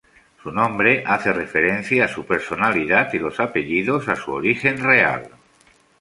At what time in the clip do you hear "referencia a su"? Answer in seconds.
1.31-2.25